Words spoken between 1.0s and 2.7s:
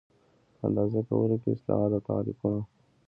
کولو کې اصطلاحات او تعریفونه